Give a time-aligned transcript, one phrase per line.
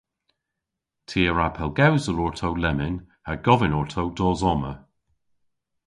[1.07, 4.73] Ty a wra pellgewsel orto lemmyn ha govyn orto dos omma.